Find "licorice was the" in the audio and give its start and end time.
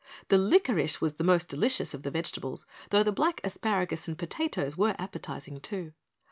0.39-1.23